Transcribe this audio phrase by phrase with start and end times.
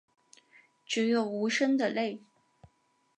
[0.83, 2.23] 只有无声的泪